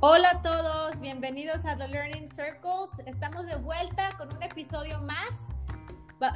[0.00, 2.90] Hola a todos, bienvenidos a The Learning Circles.
[3.06, 5.54] Estamos de vuelta con un episodio más,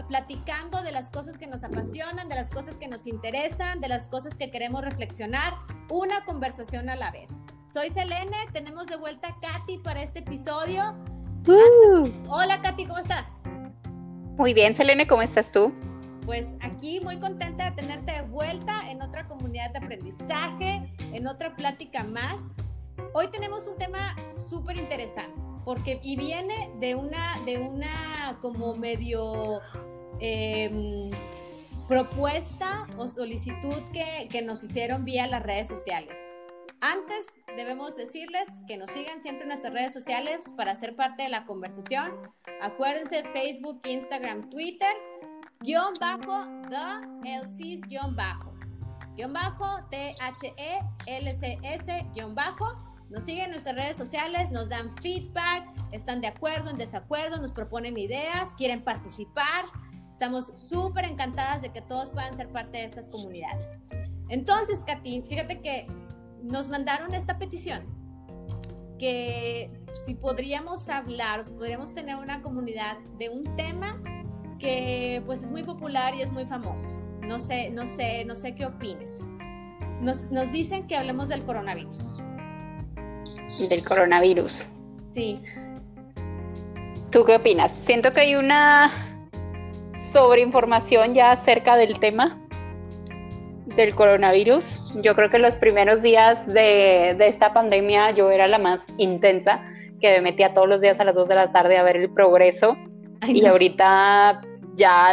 [0.09, 4.09] platicando de las cosas que nos apasionan, de las cosas que nos interesan, de las
[4.09, 5.57] cosas que queremos reflexionar,
[5.91, 7.33] una conversación a la vez.
[7.67, 10.95] Soy Selene, tenemos de vuelta a Katy para este episodio.
[11.47, 12.09] Uh.
[12.31, 13.27] Hola Katy, ¿cómo estás?
[14.39, 15.71] Muy bien, Selene, ¿cómo estás tú?
[16.25, 21.55] Pues aquí muy contenta de tenerte de vuelta en otra comunidad de aprendizaje, en otra
[21.57, 22.41] plática más.
[23.13, 29.61] Hoy tenemos un tema súper interesante, porque y viene de una, de una como medio
[30.21, 31.11] em,
[31.89, 36.25] propuesta o solicitud que, que nos hicieron vía las redes sociales.
[36.81, 41.31] Antes debemos decirles que nos sigan siempre en nuestras redes sociales para ser parte de
[41.31, 42.13] la conversación.
[42.63, 44.95] Acuérdense Facebook, Instagram, Twitter,
[45.61, 48.55] guion bajo, the LCs, guion bajo,
[49.17, 50.97] guion bajo, T-H-E-L-C-S,
[52.15, 52.90] guion bajo.
[53.11, 57.51] Nos siguen en nuestras redes sociales, nos dan feedback, están de acuerdo, en desacuerdo, nos
[57.51, 59.65] proponen ideas, quieren participar.
[60.09, 63.77] Estamos súper encantadas de que todos puedan ser parte de estas comunidades.
[64.29, 65.89] Entonces, Katy, fíjate que
[66.45, 67.85] nos mandaron esta petición,
[68.97, 69.73] que
[70.07, 74.01] si podríamos hablar o si podríamos tener una comunidad de un tema
[74.61, 76.97] que pues es muy popular y es muy famoso.
[77.27, 79.29] No sé, no sé, no sé qué opines.
[80.01, 82.21] Nos, nos dicen que hablemos del coronavirus
[83.69, 84.67] del coronavirus.
[85.15, 85.43] Sí.
[87.11, 87.73] ¿Tú qué opinas?
[87.73, 88.91] Siento que hay una
[89.93, 92.39] sobreinformación ya acerca del tema
[93.77, 94.81] del coronavirus.
[95.03, 99.61] Yo creo que los primeros días de, esta pandemia yo era la más intensa,
[100.01, 102.11] que me metía todos los días a las 2 de la tarde a ver el
[102.11, 102.77] progreso.
[103.27, 104.41] y ahorita
[104.77, 105.13] ya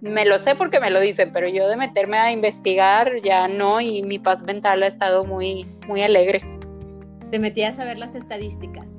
[0.00, 3.80] me lo sé porque me lo dicen, pero yo de meterme a investigar ya no
[3.80, 6.42] y mi paz mental ha estado muy, muy alegre
[7.30, 8.98] te metías a ver las estadísticas.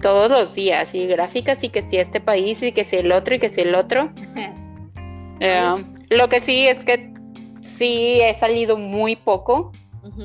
[0.00, 3.34] Todos los días, y gráficas, y que si este país, y que si el otro,
[3.34, 4.10] y que si el otro.
[5.40, 7.12] Eh, lo que sí es que
[7.76, 9.72] sí he salido muy poco,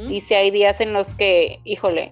[0.07, 2.11] y si hay días en los que, híjole,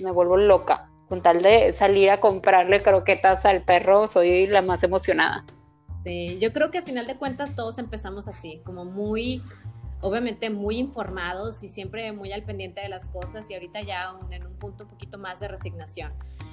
[0.00, 0.88] me vuelvo loca.
[1.08, 5.44] Con tal de salir a comprarle croquetas al perro, soy la más emocionada.
[6.02, 9.42] Sí, yo creo que a final de cuentas todos empezamos así, como muy
[10.04, 14.46] obviamente muy informados y siempre muy al pendiente de las cosas y ahorita ya en
[14.46, 16.12] un punto un poquito más de resignación.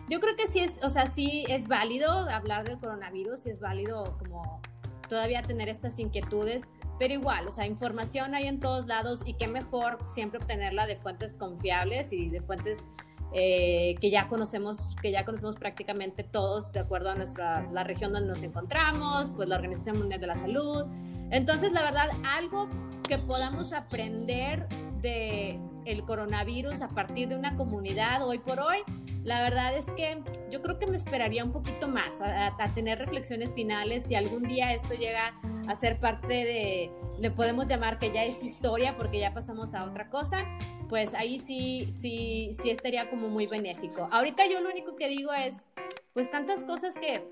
[0.09, 3.59] Yo creo que sí es, o sea, sí es válido hablar del coronavirus, y es
[3.59, 4.61] válido como
[5.09, 9.49] todavía tener estas inquietudes, pero igual, o sea, información hay en todos lados y qué
[9.49, 12.87] mejor siempre obtenerla de fuentes confiables y de fuentes
[13.33, 18.13] eh, que ya conocemos, que ya conocemos prácticamente todos de acuerdo a nuestra, la región
[18.13, 20.85] donde nos encontramos, pues la Organización Mundial de la Salud.
[21.31, 22.69] Entonces, la verdad, algo
[23.11, 24.69] que podamos aprender
[25.01, 28.77] de el coronavirus a partir de una comunidad hoy por hoy,
[29.25, 33.53] la verdad es que yo creo que me esperaría un poquito más a, tener reflexiones
[33.53, 34.05] finales.
[34.07, 36.89] Si algún día esto llega a ser parte de,
[37.19, 40.45] le podemos llamar que ya es historia porque ya pasamos a otra cosa,
[40.87, 44.07] pues ahí sí, sí, sí estaría como muy benéfico.
[44.09, 45.67] Ahorita yo lo único que digo es,
[46.13, 47.29] pues tantas cosas que,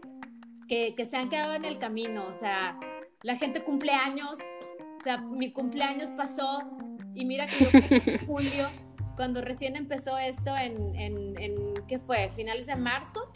[0.67, 2.77] que, que se han quedado en el camino, o sea,
[3.21, 4.39] la gente cumple años
[4.99, 6.61] o sea, mi cumpleaños pasó
[7.15, 8.67] y mira que yo en julio,
[9.15, 12.29] cuando recién empezó esto en, en, ¿qué fue?
[12.29, 13.31] ¿Finales de marzo?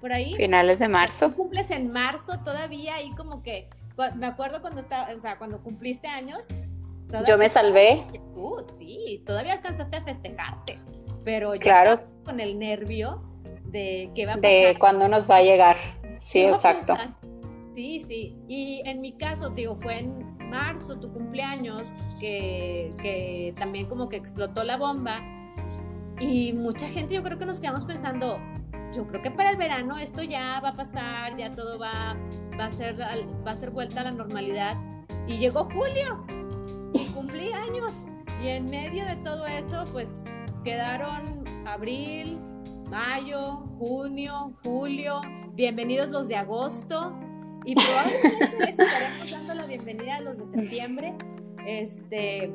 [0.00, 0.36] ¿Por ahí?
[0.36, 1.28] Finales de marzo.
[1.28, 3.68] Tú cumples en marzo todavía ahí como que,
[4.14, 6.46] me acuerdo cuando estaba, o sea, cuando cumpliste años.
[7.26, 8.06] Yo me salvé.
[8.36, 10.78] Uh, sí, todavía alcanzaste a festejarte,
[11.24, 12.00] pero ya claro.
[12.24, 13.22] con el nervio
[13.64, 14.50] de qué va a pasar.
[14.50, 15.76] De cuándo nos va a llegar.
[16.20, 16.94] Sí, exacto.
[17.74, 18.36] Sí, sí.
[18.48, 21.88] Y en mi caso, digo, fue en marzo, tu cumpleaños,
[22.20, 25.20] que, también como que explotó la bomba.
[26.20, 28.38] Y mucha gente yo creo que nos quedamos pensando,
[28.94, 32.16] yo creo que para el verano esto ya va a pasar, ya todo va,
[32.58, 34.76] va, a, ser, va a ser vuelta a la normalidad.
[35.26, 36.24] Y llegó julio
[36.92, 38.04] y cumplí años.
[38.42, 40.24] Y en medio de todo eso, pues
[40.64, 42.38] quedaron abril,
[42.90, 45.20] mayo, junio, julio,
[45.52, 47.18] bienvenidos los de agosto,
[47.68, 51.14] y probablemente les estaremos dando la bienvenida a los de septiembre.
[51.66, 52.50] Este,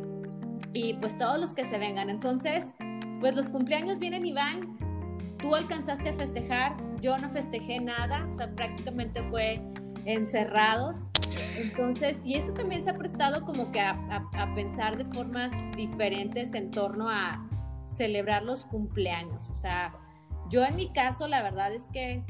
[0.74, 2.10] y pues todos los que se vengan.
[2.10, 2.74] Entonces,
[3.20, 4.76] pues los cumpleaños vienen y van.
[5.38, 9.62] Tú alcanzaste a festejar, yo no festejé nada, o sea, prácticamente fue
[10.06, 10.98] encerrados.
[11.58, 13.92] Entonces, y eso también se ha prestado como que a,
[14.34, 17.48] a, pensar de formas diferentes en torno a
[17.86, 19.52] celebrar los cumpleaños.
[19.52, 19.94] O sea,
[20.50, 22.24] yo en mi caso, la verdad es que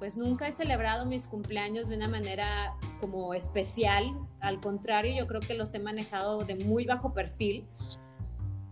[0.00, 5.42] pues nunca he celebrado mis cumpleaños de una manera como especial, al contrario, yo creo
[5.42, 7.68] que los he manejado de muy bajo perfil.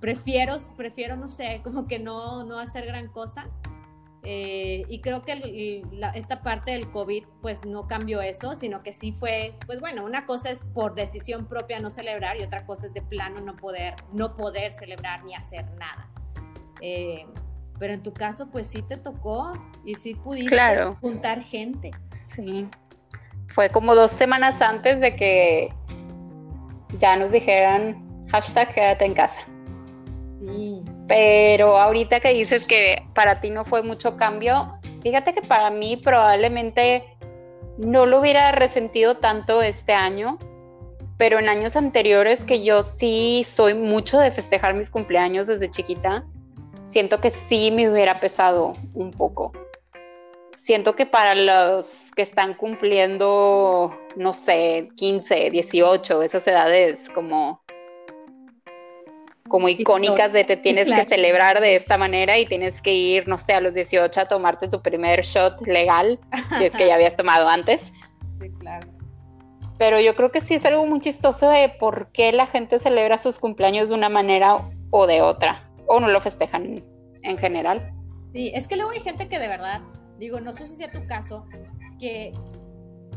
[0.01, 3.51] prefiero, prefiero, no sé, como que no, no hacer gran cosa.
[4.23, 5.83] Eh, y creo que
[6.15, 10.25] esta parte del COVID pues no cambió eso, sino que sí fue, pues bueno, una
[10.25, 13.95] cosa es por decisión propia no celebrar y otra cosa es de plano no poder,
[14.13, 16.11] no poder celebrar ni hacer nada.
[16.81, 17.27] Eh,
[17.79, 19.53] pero en tu caso pues sí te tocó
[19.85, 20.59] y sí pudiste
[21.01, 21.91] juntar gente.
[22.27, 22.69] Sí,
[23.49, 25.73] fue como dos semanas antes de que
[26.99, 29.39] ya nos dijeran hashtag quédate en casa.
[30.41, 30.83] Sí.
[31.07, 35.97] Pero ahorita que dices que para ti no fue mucho cambio, fíjate que para mí
[35.97, 37.17] probablemente
[37.79, 40.39] no lo hubiera resentido tanto este año,
[41.17, 46.25] pero en años anteriores que yo sí soy mucho de festejar mis cumpleaños desde chiquita,
[46.89, 49.53] siento que sí me hubiera pesado un poco.
[50.57, 57.63] Siento que para los que están cumpliendo, no sé, 15, 18, esas edades como
[59.49, 63.39] como icónicas de te tienes que celebrar de esta manera y tienes que ir, no
[63.39, 66.21] sé, a los 18 a tomarte tu primer shot legal,
[66.59, 67.81] si es que ya habías tomado antes.
[68.41, 68.87] Sí, claro.
[69.79, 73.19] Pero yo creo que sí es algo muy chistoso de por qué la gente celebra
[73.19, 74.59] sus cumpleaños de una manera
[74.91, 76.83] o de otra, o no lo festejan
[77.23, 77.93] en general.
[78.33, 79.81] Sí, es que luego hay gente que de verdad,
[80.19, 81.47] digo, no sé si sea tu caso,
[81.99, 82.33] que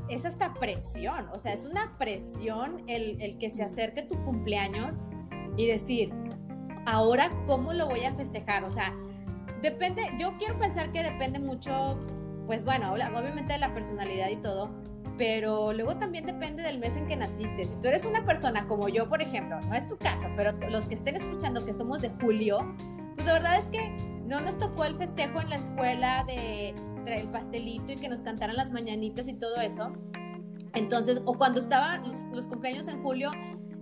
[0.09, 5.07] es hasta presión, o sea, es una presión el, el que se acerque tu cumpleaños
[5.57, 6.13] y decir,
[6.85, 8.93] ahora cómo lo voy a festejar, o sea,
[9.61, 11.99] depende, yo quiero pensar que depende mucho,
[12.47, 14.80] pues bueno, obviamente de la personalidad y todo,
[15.17, 17.65] pero luego también depende del mes en que naciste.
[17.65, 20.87] Si tú eres una persona como yo, por ejemplo, no es tu caso, pero los
[20.87, 22.59] que estén escuchando que somos de julio,
[23.15, 23.89] pues la verdad es que
[24.25, 26.73] no nos tocó el festejo en la escuela de
[27.05, 29.91] el pastelito y que nos cantaran las mañanitas y todo eso.
[30.73, 33.31] Entonces, o cuando estaban los, los cumpleaños en julio,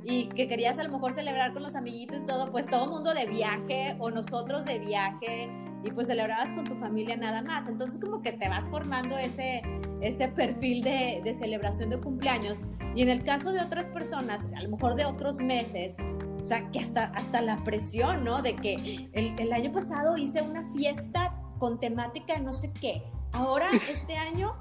[0.03, 3.25] y que querías a lo mejor celebrar con los amiguitos todo, pues todo mundo de
[3.25, 5.49] viaje o nosotros de viaje
[5.83, 7.67] y pues celebrabas con tu familia nada más.
[7.67, 9.61] Entonces como que te vas formando ese,
[10.01, 12.65] ese perfil de, de celebración de cumpleaños
[12.95, 15.97] y en el caso de otras personas, a lo mejor de otros meses,
[16.41, 18.41] o sea, que hasta, hasta la presión, ¿no?
[18.41, 23.03] De que el, el año pasado hice una fiesta con temática de no sé qué.
[23.33, 24.55] Ahora, este año,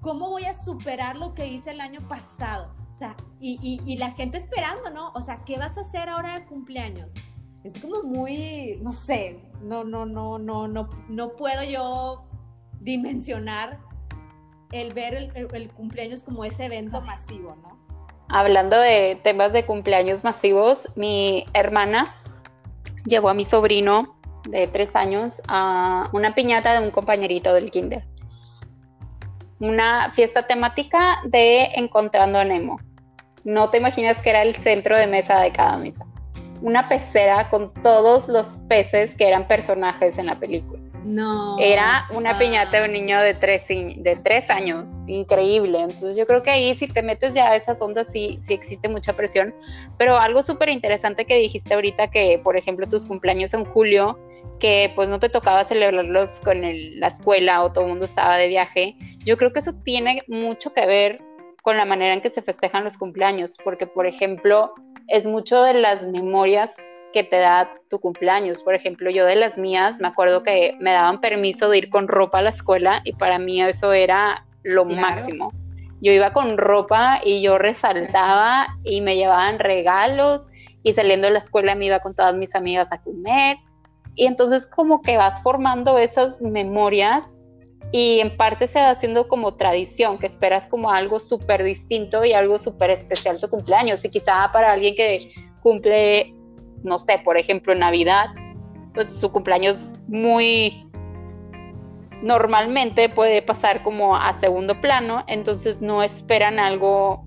[0.00, 2.74] ¿cómo voy a superar lo que hice el año pasado?
[2.92, 5.12] O sea, y, y, la gente esperando, ¿no?
[5.14, 7.12] O sea, ¿qué vas a hacer ahora de cumpleaños?
[7.66, 12.22] Es como muy, no sé, no, no, no, no, no, no puedo yo
[12.78, 13.80] dimensionar
[14.70, 17.76] el ver el, el, cumpleaños como ese evento masivo, ¿no?
[18.28, 22.14] Hablando de temas de cumpleaños masivos, mi hermana
[23.04, 24.16] llevó a mi sobrino
[24.48, 28.04] de tres años a una piñata de un compañerito del kinder.
[29.58, 32.78] Una fiesta temática de Encontrando a Nemo
[33.42, 36.06] no te imaginas que era el centro de mesa de cada mesa.
[36.62, 40.80] Una pecera con todos los peces que eran personajes en la película.
[41.06, 41.56] No.
[41.60, 42.38] Era una ah.
[42.38, 44.90] piñata de un niño de tres, de tres años.
[45.06, 45.80] Increíble.
[45.80, 48.88] Entonces yo creo que ahí si te metes ya a esas ondas sí, sí existe
[48.88, 49.54] mucha presión.
[49.98, 54.18] Pero algo súper interesante que dijiste ahorita que, por ejemplo, tus cumpleaños en julio,
[54.58, 58.48] que pues no te tocaba celebrarlos con la escuela o todo el mundo estaba de
[58.48, 58.96] viaje.
[59.24, 61.20] Yo creo que eso tiene mucho que ver
[61.62, 64.72] con la manera en que se festejan los cumpleaños, porque por ejemplo
[65.08, 66.72] es mucho de las memorias
[67.12, 68.62] que te da tu cumpleaños.
[68.62, 72.08] Por ejemplo, yo de las mías me acuerdo que me daban permiso de ir con
[72.08, 75.52] ropa a la escuela y para mí eso era lo máximo.
[76.02, 80.48] Yo iba con ropa y yo resaltaba y me llevaban regalos
[80.82, 83.56] y saliendo de la escuela me iba con todas mis amigas a comer.
[84.14, 87.26] Y entonces como que vas formando esas memorias
[87.92, 92.32] y en parte se va haciendo como tradición, que esperas como algo súper distinto y
[92.32, 94.04] algo súper especial tu cumpleaños.
[94.04, 95.30] Y quizá para alguien que
[95.62, 96.34] cumple,
[96.82, 98.26] no sé, por ejemplo, Navidad,
[98.92, 100.82] pues su cumpleaños muy
[102.22, 107.24] normalmente puede pasar como a segundo plano, entonces no esperan algo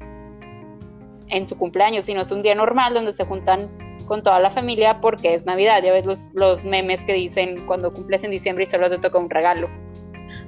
[1.27, 3.69] en su cumpleaños, sino es un día normal donde se juntan
[4.07, 5.81] con toda la familia porque es Navidad.
[5.83, 9.19] Ya ves los, los memes que dicen cuando cumples en diciembre y solo te toca
[9.19, 9.69] un regalo.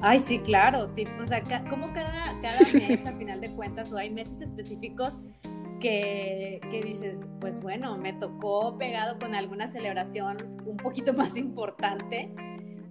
[0.02, 3.98] Ay, sí, claro, tipo, o sea, como cada, cada mes, a final de cuentas, o
[3.98, 5.20] hay meses específicos
[5.80, 12.34] que, que, dices, pues bueno, me tocó pegado con alguna celebración un poquito más importante.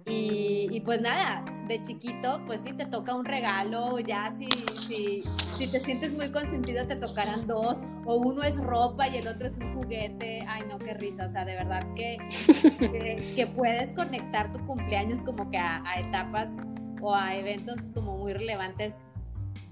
[0.05, 4.49] Y, y, pues nada, de chiquito, pues sí te toca un regalo, ya si,
[4.87, 5.23] si,
[5.57, 9.47] si te sientes muy consentido te tocarán dos, o uno es ropa y el otro
[9.47, 12.17] es un juguete, ay no, qué risa, o sea, de verdad que,
[13.35, 16.49] que, puedes conectar tu cumpleaños como que a, a etapas
[17.01, 18.97] o a eventos como muy relevantes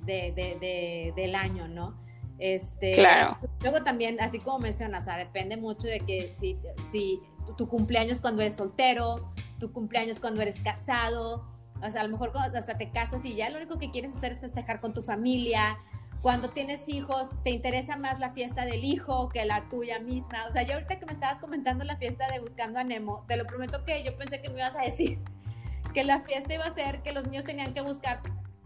[0.06, 1.96] de, de, del año, ¿no?
[2.40, 3.38] Este, claro.
[3.62, 7.20] Luego también, así como mencionas, o sea, depende mucho de que si, si
[7.58, 11.46] tu cumpleaños cuando eres soltero, tu cumpleaños cuando eres casado,
[11.82, 14.32] o sea, a lo mejor hasta te casas y ya lo único que quieres hacer
[14.32, 15.78] es festejar con tu familia.
[16.22, 20.46] Cuando tienes hijos, te interesa más la fiesta del hijo que la tuya misma.
[20.48, 23.38] O sea, yo ahorita que me estabas comentando la fiesta de Buscando a Nemo, te
[23.38, 25.20] lo prometo que yo pensé que me ibas a decir
[25.93, 28.22] que la fiesta iba a ser que los niños tenían que buscar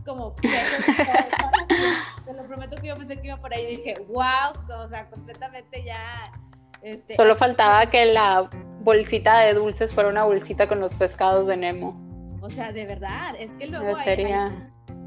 [0.05, 0.35] como
[2.25, 4.51] Te lo prometo que yo pensé que iba por ahí y dije, wow,
[4.81, 6.31] o sea, completamente ya.
[6.81, 8.49] Este, Solo faltaba que la
[8.81, 11.99] bolsita de dulces fuera una bolsita con los pescados de Nemo.
[12.41, 14.33] O sea, de verdad, es que luego hay,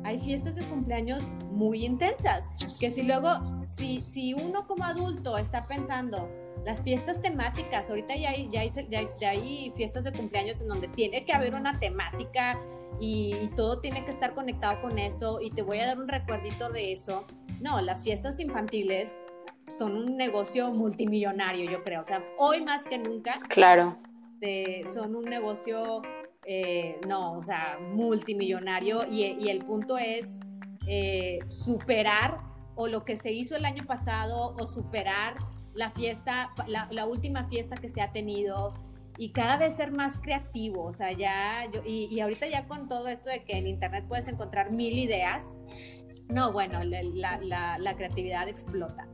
[0.04, 3.28] hay, fiestas de cumpleaños muy intensas, que si luego,
[3.66, 6.30] si, si uno como adulto está pensando,
[6.66, 8.70] las fiestas temáticas, ahorita ya hay, ya hay,
[9.20, 12.60] ya hay, fiestas de cumpleaños en donde tiene que haber una temática
[12.98, 16.68] y, todo tiene que estar conectado con eso y te voy a dar un recuerdito
[16.68, 17.24] de eso.
[17.60, 19.14] No, las fiestas infantiles
[19.68, 22.00] son un negocio multimillonario, yo creo.
[22.00, 23.34] O sea, hoy más que nunca.
[23.48, 23.96] Claro.
[24.92, 26.02] son un negocio
[26.48, 30.36] eh, no, o sea, multimillonario y, el punto es
[30.88, 32.40] eh, superar
[32.74, 35.36] o lo que se hizo el año pasado o superar
[35.76, 38.74] la fiesta, la, última fiesta que se ha tenido
[39.18, 43.30] y cada vez ser más creativo, o sea, ya, y, ahorita ya con todo esto
[43.30, 45.54] de que en Internet puedes encontrar mil ideas,
[46.28, 49.06] no, bueno, la, creatividad explota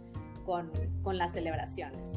[0.45, 2.17] con, con las celebraciones.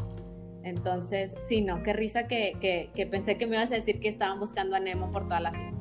[0.65, 4.75] Entonces, sí, no, qué risa que, pensé que me ibas a decir que estaban buscando
[4.75, 5.79] a Nemo por toda la fiesta.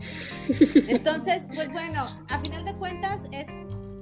[0.93, 3.49] Entonces, pues bueno, a final de cuentas es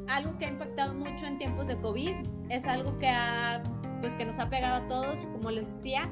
[0.08, 2.14] algo que ha impactado mucho en tiempos de COVID,
[2.48, 3.62] es algo que ha,
[4.02, 6.10] pues que nos ha pegado a todos, como les decía.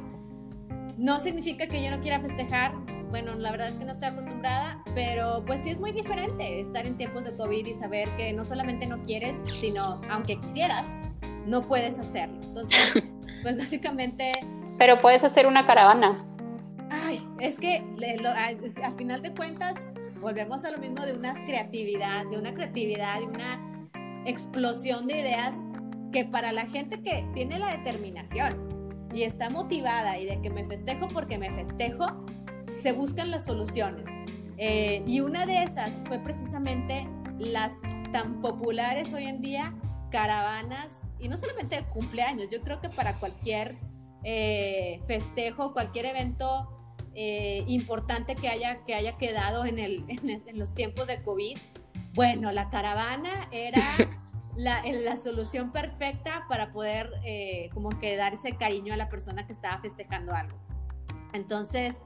[0.96, 2.72] No significa que yo no quiera festejar,
[3.10, 6.86] bueno, la verdad es que no estoy acostumbrada, pero pues sí es muy diferente estar
[6.86, 10.88] en tiempos de COVID y saber que no solamente no quieres, sino aunque quisieras,
[11.46, 12.38] no puedes hacerlo.
[12.42, 13.02] Entonces,
[13.42, 14.32] pues básicamente
[14.80, 16.24] pero puedes hacer una caravana.
[16.88, 17.84] Ay, es que
[18.82, 19.74] a, final de cuentas
[20.22, 23.60] volvemos a lo mismo de una creatividad, de una creatividad, de una
[24.24, 25.54] explosión de ideas
[26.10, 30.64] que para la gente que tiene la determinación y está motivada y de que me
[30.64, 32.06] festejo porque me festejo,
[32.82, 34.08] se buscan las soluciones.
[34.56, 37.06] Eh, y una de esas fue precisamente
[37.38, 37.74] las
[38.12, 39.74] tan populares hoy en día
[40.10, 43.76] caravanas, y no solamente de cumpleaños, yo creo que para cualquier
[44.24, 46.68] eh, festejo, cualquier evento
[47.14, 51.56] eh, importante que haya, que haya quedado en, el, en, los tiempos de COVID,
[52.14, 53.82] bueno, la caravana era
[54.62, 59.52] la, solución perfecta para poder eh, como que dar ese cariño a la persona que
[59.52, 60.58] estaba festejando algo.
[61.32, 61.96] Entonces,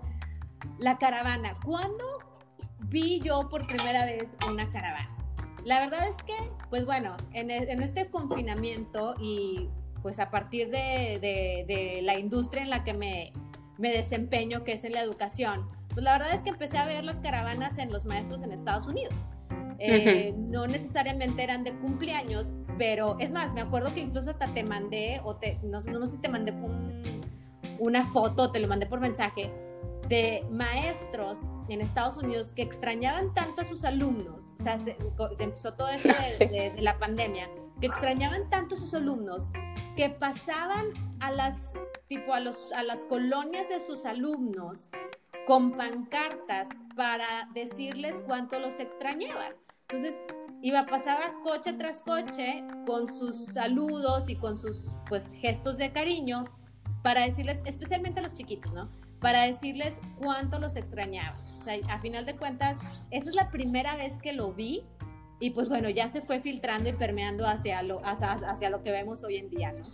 [0.78, 2.04] la caravana, ¿cuándo
[2.80, 5.10] vi yo por primera vez una caravana?
[5.64, 6.36] La verdad es que,
[6.70, 9.70] pues bueno, en, en este confinamiento y
[10.04, 13.32] pues a partir de, la industria en la que me,
[13.78, 17.20] desempeño, que es en la educación, pues la verdad es que empecé a ver las
[17.20, 19.14] caravanas en los maestros en Estados Unidos.
[19.86, 24.62] Eh, no necesariamente eran de cumpleaños, pero es más, me acuerdo que incluso hasta te
[24.64, 26.54] mandé, o te, no, sé si te mandé
[27.78, 29.52] una foto, te lo mandé por mensaje,
[30.08, 34.78] de maestros en Estados Unidos que extrañaban tanto a sus alumnos, o sea,
[35.38, 37.48] empezó todo esto de, la pandemia,
[37.80, 39.48] que extrañaban tanto a sus alumnos
[39.96, 40.86] que pasaban
[41.20, 41.56] a las,
[42.08, 44.88] tipo a, los, a las colonias de sus alumnos
[45.46, 49.52] con pancartas para decirles cuánto los extrañaban.
[49.88, 50.20] Entonces,
[50.62, 56.44] iba, pasaba coche tras coche con sus saludos y con sus pues, gestos de cariño
[57.02, 58.88] para decirles, especialmente a los chiquitos, ¿no?
[59.20, 61.36] Para decirles cuánto los extrañaba.
[61.56, 62.78] O sea, a final de cuentas,
[63.10, 64.84] esa es la primera vez que lo vi
[65.38, 69.22] y pues bueno, ya se fue filtrando y permeando hacia lo, hacia, lo que vemos
[69.24, 69.84] hoy en día, ¿no?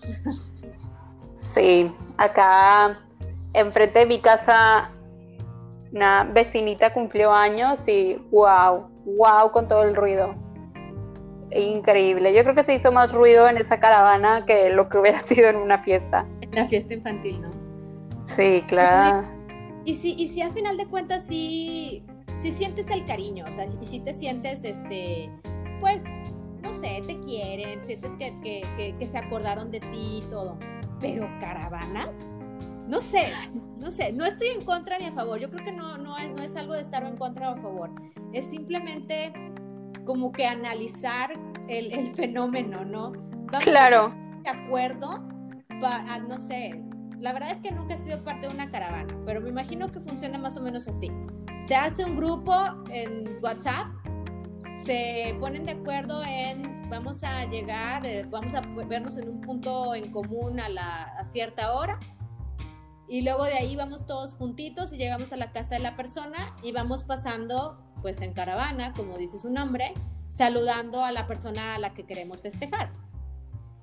[1.34, 3.00] Sí, acá
[3.54, 4.90] enfrente de mi casa
[5.92, 10.34] una vecinita cumplió años y wow, wow con todo el ruido.
[11.50, 12.32] Increíble.
[12.34, 15.48] Yo creo que se hizo más ruido en esa caravana que lo que hubiera sido
[15.48, 16.26] en una fiesta.
[16.40, 17.50] En la fiesta infantil, ¿no?
[18.24, 19.26] Sí, claro.
[19.84, 23.66] Y si, y si al final de cuentas sí si sientes el cariño, o sea,
[23.80, 25.30] y si te sientes, este,
[25.80, 26.04] pues,
[26.62, 30.58] no sé, te quieren, sientes que, que, que, se acordaron de ti y todo,
[31.00, 32.32] pero caravanas,
[32.90, 33.20] no sé,
[33.78, 36.28] no sé, no estoy en contra ni a favor, yo creo que no, no, es,
[36.30, 37.90] no es algo de estar en contra o a favor,
[38.32, 39.32] es simplemente
[40.04, 41.32] como que analizar
[41.68, 43.12] el, el fenómeno, ¿no?
[43.60, 44.12] claro.
[44.42, 45.22] de acuerdo,
[45.80, 46.82] para, no sé,
[47.20, 50.00] la verdad es que nunca he sido parte de una caravana, pero me imagino que
[50.00, 51.12] funciona más o menos así.
[51.60, 52.54] Se hace un grupo
[52.90, 53.86] en WhatsApp,
[54.74, 59.94] se ponen de acuerdo en vamos a llegar, eh, vamos a vernos en un punto
[59.94, 62.00] en común a, la, a cierta hora
[63.10, 66.54] y luego de ahí vamos todos juntitos y llegamos a la casa de la persona
[66.62, 69.94] y vamos pasando pues en caravana, como dice su nombre,
[70.28, 72.92] saludando a la persona a la que queremos festejar.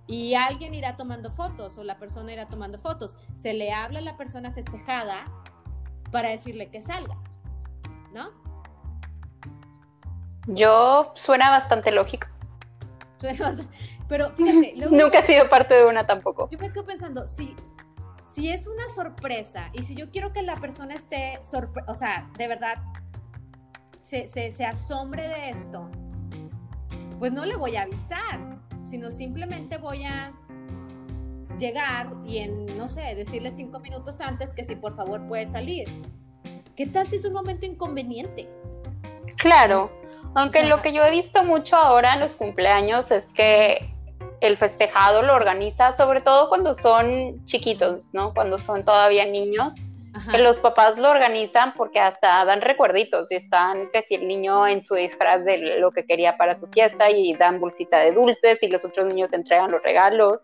[0.08, 3.18] Y alguien irá tomando fotos o la persona irá tomando fotos.
[3.36, 5.26] Se le habla a la persona festejada
[6.10, 7.18] para decirle que salga,
[8.14, 8.30] ¿no?
[10.48, 12.28] Yo suena bastante lógico.
[14.08, 16.48] Pero fíjate, nunca he sido parte de una tampoco.
[16.50, 17.54] Yo me quedo pensando, si,
[18.38, 21.40] si es una sorpresa y si yo quiero que la persona esté,
[21.88, 22.76] o sea, de verdad,
[24.04, 25.90] se, se, se asombre de esto,
[27.18, 30.34] pues no le voy a avisar, sino simplemente voy a
[31.58, 35.88] llegar y en, no sé, decirle cinco minutos antes que si por favor puede salir.
[36.76, 38.48] ¿Qué tal si es un momento inconveniente?
[39.38, 39.92] Claro,
[40.36, 43.97] aunque lo que yo he visto mucho ahora en los cumpleaños es que
[44.42, 48.34] el festejado lo organiza, sobre todo cuando son chiquitos, ¿no?
[48.34, 49.74] Cuando son todavía niños,
[50.32, 54.68] que los papás lo organizan porque hasta dan recuerditos y están que si el niño
[54.68, 58.58] en su disfraz de lo que quería para su fiesta y dan bolsita de dulces
[58.64, 60.40] y los otros niños entregan los regalos.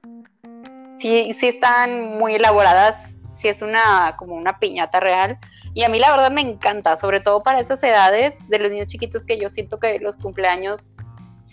[0.99, 5.39] Sí, sí están muy elaboradas, sí es una como una piñata real
[5.73, 8.87] y a mí la verdad me encanta, sobre todo para esas edades de los niños
[8.87, 10.91] chiquitos que yo siento que los cumpleaños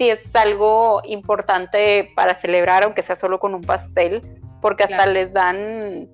[0.00, 4.22] sí es algo importante para celebrar, aunque sea solo con un pastel,
[4.62, 6.08] porque hasta les dan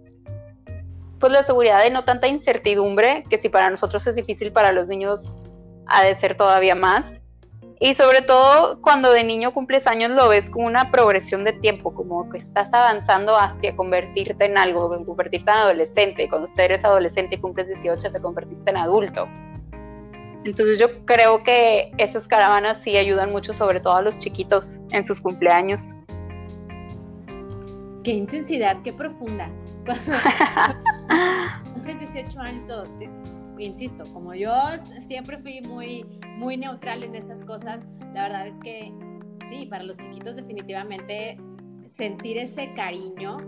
[1.20, 4.88] pues la seguridad de no tanta incertidumbre, que si para nosotros es difícil, para los
[4.88, 5.32] niños
[5.86, 7.04] ha de ser todavía más.
[7.78, 11.94] Y sobre todo cuando de niño cumples años lo ves como una progresión de tiempo,
[11.94, 16.28] como que estás avanzando hacia convertirte en algo, convertirte en adolescente.
[16.28, 19.28] Cuando eres adolescente y cumples 18 te convertiste en adulto.
[20.46, 25.04] Entonces yo creo que esas caravanas sí ayudan mucho, sobre todo a los chiquitos en
[25.04, 25.82] sus cumpleaños.
[28.04, 29.50] Qué intensidad, qué profunda.
[31.74, 32.84] cumples 18 años, todo,
[33.58, 34.52] insisto, como yo
[35.00, 36.06] siempre fui muy,
[36.36, 38.92] muy neutral en esas cosas, la verdad es que
[39.48, 41.38] sí, para los chiquitos definitivamente
[41.88, 43.38] sentir ese cariño,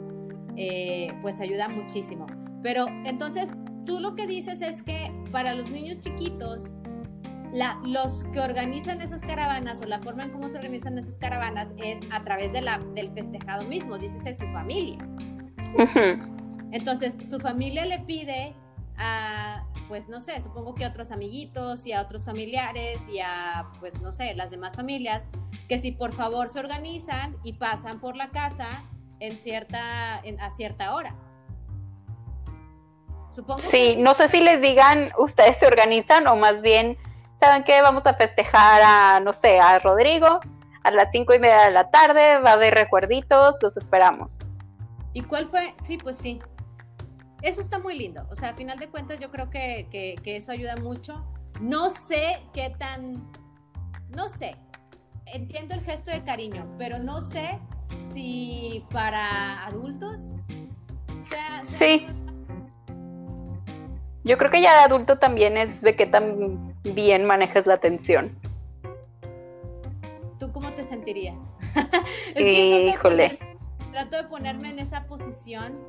[0.56, 2.26] eh, pues ayuda muchísimo.
[2.62, 3.48] Pero entonces,
[3.87, 6.74] tú lo que dices es que para los niños chiquitos,
[7.52, 11.72] la, los que organizan esas caravanas o la forma en cómo se organizan esas caravanas
[11.78, 14.98] es a través de la, del festejado mismo, dices es su familia.
[16.70, 18.54] Entonces, su familia le pide
[18.96, 23.64] a, pues no sé, supongo que a otros amiguitos y a otros familiares y a,
[23.80, 25.28] pues no sé, las demás familias,
[25.68, 28.84] que si por favor se organizan y pasan por la casa
[29.20, 31.14] en cierta, a cierta hora.
[33.30, 36.98] Supongo sí, no sé si les digan, ustedes se organizan o más bien,
[37.40, 37.81] ¿saben qué?
[37.83, 40.40] Vamos a festejar a, no sé, a Rodrigo
[40.85, 44.38] a las cinco y media de la tarde, va a haber recuerditos, los esperamos.
[45.12, 45.74] ¿Y cuál fue?
[45.77, 46.40] Sí, pues sí
[47.42, 48.27] eso está muy lindo.
[48.31, 51.24] O sea, a final de cuentas yo creo que, que, eso ayuda mucho.
[51.61, 53.31] No sé qué tan,
[54.14, 54.57] no sé,
[55.27, 57.59] entiendo el gesto de cariño, pero no sé
[58.12, 60.20] si para adultos
[61.22, 62.07] sea, Sí.
[64.28, 68.38] Yo creo que ya de adulto también es de qué tan bien manejas la atención.
[70.38, 71.54] ¿Tú cómo te sentirías?
[72.38, 73.38] Híjole.
[73.90, 75.82] trato de ponerme en esa posición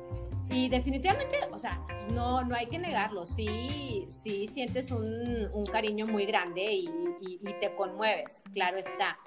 [0.48, 1.82] y definitivamente, o sea,
[2.14, 6.88] no, no hay que negarlo, sí, sí sientes un, un cariño muy grande y,
[7.20, 9.18] y, te conmueves, claro está.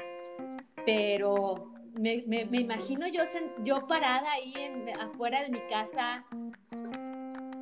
[0.87, 3.21] Pero me, me, me imagino yo,
[3.63, 6.25] yo parada ahí en, afuera de mi casa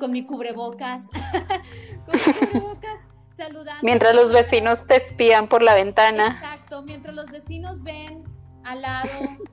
[0.02, 1.10] con mi cubrebocas,
[2.06, 2.98] con mi cubrebocas
[3.36, 3.78] saludando.
[3.84, 6.40] Mientras los vecinos te espían por la ventana.
[6.42, 8.24] Exacto, mientras los vecinos ven
[8.64, 9.08] al lado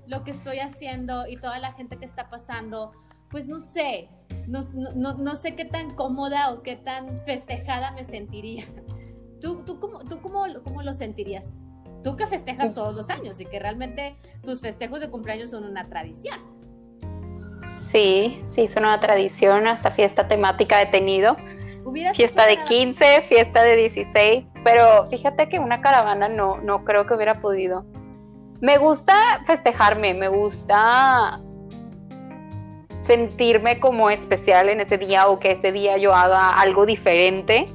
[0.08, 2.94] lo que estoy haciendo y toda la gente que está pasando
[3.30, 4.10] pues no sé,
[4.48, 4.64] no,
[4.96, 8.66] no, sé qué tan cómoda o qué tan festejada me sentiría.
[9.40, 11.54] ¿Tú, tú, cómo, tú cómo, cómo lo sentirías?
[12.04, 15.88] Tú que festejas todos los años y que realmente tus festejos de cumpleaños son una
[15.90, 16.40] tradición.
[17.92, 21.36] Sí, sí, son una tradición, hasta fiesta temática he tenido.
[22.14, 27.16] Fiesta de 15, fiesta de 16, pero fíjate que una caravana no, no creo que
[27.16, 27.84] hubiera podido.
[28.62, 31.42] Me gusta festejarme, me gusta
[33.02, 37.66] sentirme como especial en ese día o que ese día yo haga algo diferente,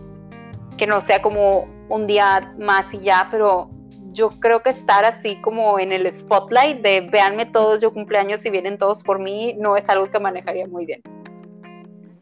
[0.76, 3.73] que no sea como un día más y ya, pero
[4.14, 8.50] yo creo que estar así como en el spotlight de véanme todos, yo cumpleaños y
[8.50, 11.02] vienen todos por mí, no es algo que manejaría muy bien.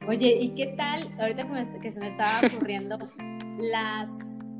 [0.08, 1.46] Oye, ¿y qué tal, ahorita
[1.80, 2.98] que, se me estaba ocurriendo,
[3.58, 4.08] las,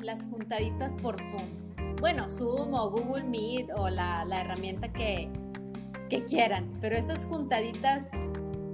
[0.00, 1.96] las juntaditas por Zoom?
[2.00, 5.28] Bueno, Zoom o Google Meet o la, la herramienta que,
[6.08, 8.08] que quieran, pero esas juntaditas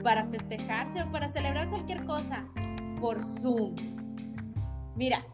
[0.02, 2.44] para festejarse o para celebrar cualquier cosa
[3.00, 3.74] por Zoom.
[4.96, 5.24] Mira,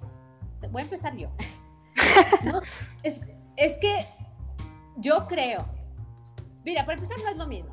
[0.71, 1.31] voy a empezar yo.
[3.03, 4.07] es, es, que
[4.97, 5.67] yo creo,
[6.65, 7.73] mira, para empezar no es lo mismo.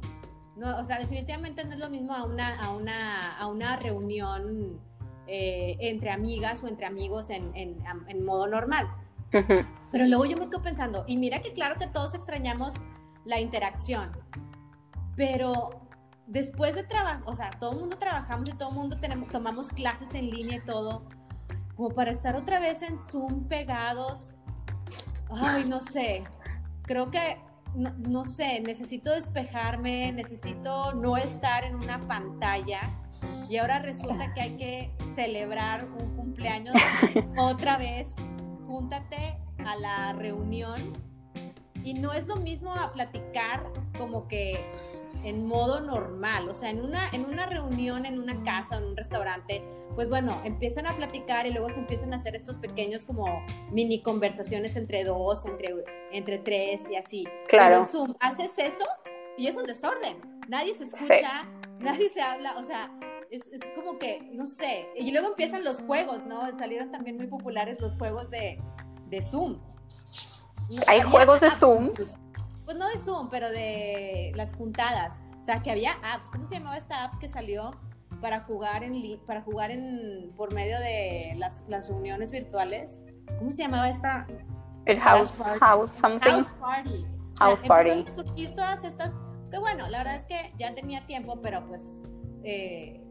[0.55, 4.79] No, o sea, definitivamente no es lo mismo a una, a una, a una reunión
[5.27, 8.89] eh, entre amigas o entre amigos en, en, en modo normal.
[9.31, 12.75] Pero luego yo me quedo pensando, y mira que claro que todos extrañamos
[13.23, 14.11] la interacción,
[15.15, 15.69] pero
[16.27, 19.69] después de trabajo, o sea, todo el mundo trabajamos y todo el mundo tenemos, tomamos
[19.69, 21.05] clases en línea y todo,
[21.81, 24.37] como para estar otra vez en Zoom pegados,
[25.31, 26.23] ay, no sé,
[26.83, 27.39] creo que,
[27.73, 32.81] no, no sé, necesito despejarme, necesito no estar en una pantalla.
[33.49, 36.75] Y ahora resulta que hay que celebrar un cumpleaños
[37.35, 38.13] otra vez.
[38.67, 40.93] Júntate a la reunión.
[41.83, 43.63] Y no es lo mismo a platicar
[43.97, 44.63] como que
[45.23, 48.97] en modo normal, o sea, en una, en una reunión, en una casa, en un
[48.97, 49.63] restaurante,
[49.95, 53.25] pues bueno, empiezan a platicar y luego se empiezan a hacer estos pequeños como
[53.71, 55.75] mini conversaciones entre dos, entre,
[56.11, 57.25] entre tres y así.
[57.47, 57.77] Claro.
[57.77, 58.85] en Zoom haces eso
[59.37, 60.17] y es un desorden.
[60.47, 61.47] Nadie se escucha,
[61.79, 62.91] nadie se habla, o sea,
[63.29, 66.51] es, es, como que, no sé, y luego empiezan los juegos, ¿no?
[66.57, 68.61] Salieron también muy populares los juegos de,
[69.07, 69.59] de Zoom.
[70.87, 71.91] ¿Hay juegos de Zoom?
[72.71, 75.21] Pues no de Zoom, pero de las juntadas.
[75.41, 76.29] O sea, que había apps.
[76.29, 77.71] ¿Cómo se llamaba esta app que salió
[78.21, 83.03] para jugar en para jugar en por medio de las, las reuniones virtuales?
[83.39, 84.25] ¿Cómo se llamaba esta?
[84.85, 86.31] El house, house something.
[86.31, 87.05] House party.
[87.39, 88.05] House party.
[88.07, 89.17] A surgir todas estas.
[89.51, 92.05] Que bueno, la verdad es que ya tenía tiempo, pero pues
[92.45, 93.03] eh,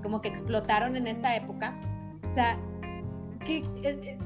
[0.00, 1.76] como que explotaron en esta época.
[2.24, 2.56] O sea,
[3.44, 4.18] que eh, eh,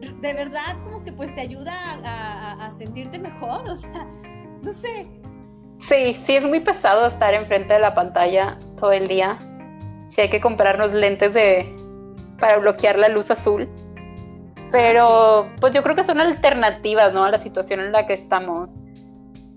[0.00, 1.72] de verdad como que pues te ayuda
[2.04, 4.06] a, sentirte mejor, o sea,
[4.62, 5.06] no sé.
[5.78, 9.38] Sí, sí, es muy pesado estar enfrente de la pantalla todo el día.
[10.08, 11.66] Sí hay que comprarnos lentes de
[12.38, 13.68] para bloquear la luz azul.
[14.70, 17.24] Pero pues yo creo que son alternativas, ¿no?
[17.24, 18.78] A la situación en la que estamos.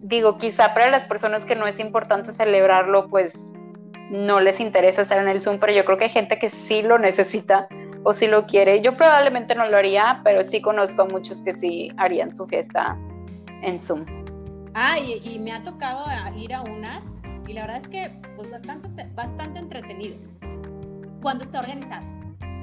[0.02, 3.52] Digo, quizá para las personas que no es importante celebrarlo, pues
[4.10, 6.82] no les interesa estar en el Zoom, pero yo creo que hay gente que sí
[6.82, 7.68] lo necesita
[8.04, 8.82] o sí lo quiere.
[8.82, 12.98] Yo probablemente no lo haría, pero sí conozco a muchos que sí harían su fiesta
[13.62, 14.06] en Zoom.
[14.74, 17.13] Ah, y, me ha tocado ir a unas
[17.48, 20.18] y la verdad es que pues bastante, bastante entretenido
[21.22, 22.06] cuando está organizado.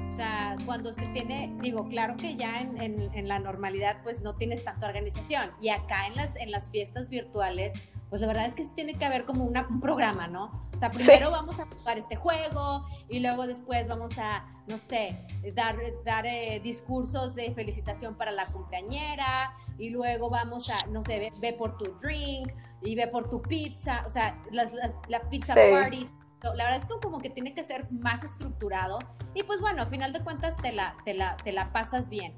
[0.09, 4.35] O sea, cuando se tiene, digo, claro que ya en, en, la normalidad pues no
[4.35, 7.73] tienes tanta organización y acá en las, en las fiestas virtuales
[8.11, 10.51] pues la verdad es que sí tiene que haber como un programa, ¿no?
[10.73, 15.17] O sea, primero vamos a jugar este juego y luego después vamos a, no sé,
[15.55, 21.31] dar, dar eh, discursos de felicitación para la cumpleañera y luego vamos a, no sé,
[21.39, 26.09] ve, por tu drink y ve por tu pizza, o sea, la pizza party.
[26.43, 28.99] La verdad es que como que tiene que ser más estructurado
[29.33, 32.33] y pues bueno, a final de cuentas te la, te la, te la pasas bien.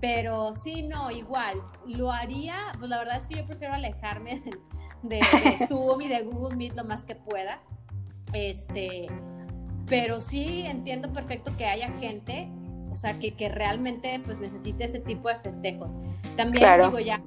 [0.00, 4.58] Pero sí, no, igual, lo haría, pues la verdad es que yo prefiero alejarme del,
[5.02, 5.20] de,
[5.68, 7.60] Zoom y de Google Meet lo más que pueda.
[8.32, 9.08] Este,
[9.86, 12.48] pero sí entiendo perfecto que haya gente,
[12.90, 15.96] o sea, que, que realmente pues necesite ese tipo de festejos.
[16.36, 17.22] También digo ya,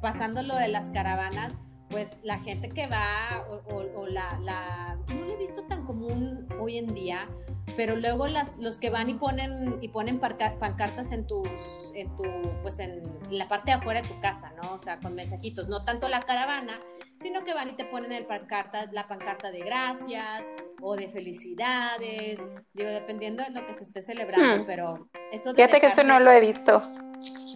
[0.00, 1.52] pasando lo de las caravanas,
[1.90, 6.78] pues la gente que va o, la, la, no lo he visto tan común hoy
[6.78, 7.28] en día,
[7.78, 11.48] pero luego las, los que van y ponen, y ponen pancartas en tus,
[11.94, 12.24] en tu,
[12.60, 14.74] pues en la parte de afuera de tu casa, ¿no?
[14.74, 16.80] O sea, con mensajitos, no tanto la caravana,
[17.20, 20.50] sino que van y te ponen el pancarta, la pancarta de gracias
[20.82, 24.66] o de felicidades, digo, dependiendo de lo que se esté celebrando, hmm.
[24.66, 26.82] pero eso Fíjate que eso no lo he visto.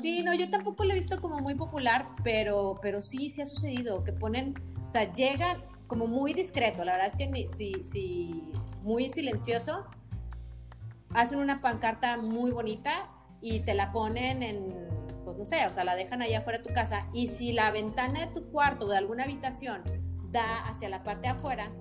[0.00, 3.46] Sí, no, yo tampoco lo he visto como muy popular, pero, pero sí, sí ha
[3.46, 4.54] sucedido, que ponen,
[4.86, 9.84] o sea, llegan como muy discreto, la verdad es que si, si muy silencioso,
[11.14, 14.88] hacen una pancarta muy bonita y te la ponen en,
[15.24, 17.70] pues no sé, o sea, la dejan allá afuera de tu casa y si la
[17.70, 19.82] ventana de tu cuarto o de alguna habitación
[20.30, 21.72] da hacia la parte de afuera,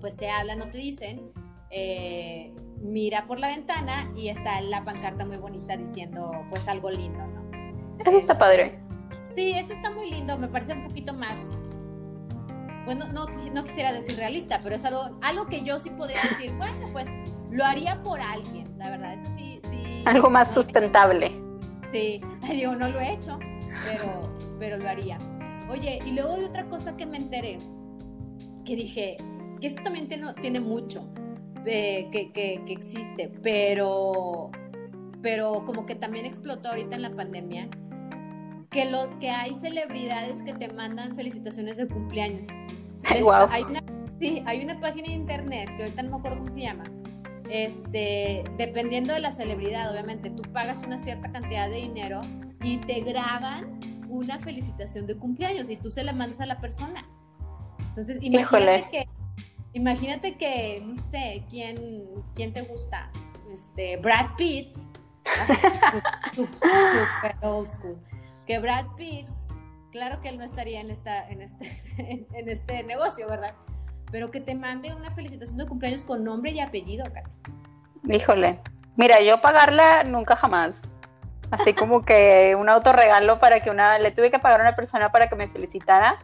[0.00, 1.32] pues te hablan o te dicen,
[1.70, 7.26] eh, mira por la ventana y está la pancarta muy bonita diciendo pues algo lindo,
[7.26, 7.46] ¿no?
[8.04, 8.78] Eso está padre.
[9.34, 11.62] Sí, eso está muy lindo, me parece un poquito más,
[12.86, 16.52] bueno, no, no quisiera decir realista, pero es algo, algo que yo sí podría decir,
[16.56, 17.10] bueno, pues
[17.50, 20.02] lo haría por alguien, la verdad, eso sí, sí.
[20.06, 21.32] Algo más sustentable.
[21.92, 23.38] Sí, digo, no lo he hecho,
[23.84, 24.22] pero,
[24.58, 25.18] pero lo haría.
[25.68, 27.58] Oye, y luego de otra cosa que me enteré,
[28.64, 29.16] que dije,
[29.60, 31.08] que esto también tiene, tiene mucho,
[31.64, 34.52] eh, que, que, que, existe, pero,
[35.22, 37.68] pero como que también explotó ahorita en la pandemia,
[38.70, 42.48] que, lo, que hay celebridades que te mandan felicitaciones de cumpleaños.
[43.22, 43.48] wow.
[43.50, 43.82] Hay una
[44.20, 46.84] Sí, hay una página de internet que ahorita no me acuerdo cómo se llama.
[47.50, 52.22] Este, dependiendo de la celebridad, obviamente, tú pagas una cierta cantidad de dinero
[52.62, 57.06] y te graban una felicitación de cumpleaños y tú se la mandas a la persona.
[57.88, 59.08] Entonces, imagínate que,
[59.74, 61.76] imagínate que, no sé, ¿quién,
[62.34, 63.10] quién te gusta?
[63.52, 64.76] Este, Brad Pitt.
[66.34, 67.98] super old school.
[68.46, 69.26] Que Brad Pitt,
[69.90, 71.82] claro que él no estaría en, esta, en, este,
[72.32, 73.54] en este negocio, ¿verdad?
[74.10, 78.14] pero que te mande una felicitación de cumpleaños con nombre y apellido, Katy.
[78.14, 78.60] Híjole,
[78.96, 80.88] mira, yo pagarla nunca jamás.
[81.50, 85.10] Así como que un autorregalo para que una, le tuve que pagar a una persona
[85.12, 86.18] para que me felicitara.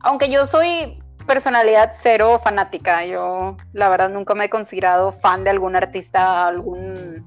[0.00, 5.50] Aunque yo soy personalidad cero fanática, yo la verdad nunca me he considerado fan de
[5.50, 7.26] algún artista, algún,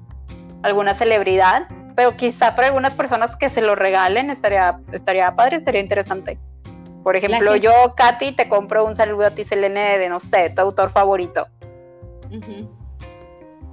[0.62, 5.80] alguna celebridad, pero quizá para algunas personas que se lo regalen estaría, estaría padre, estaría
[5.80, 6.38] interesante.
[7.02, 10.62] Por ejemplo, yo, Katy, te compro un saludo a ti, Selene, de no sé, tu
[10.62, 11.48] autor favorito.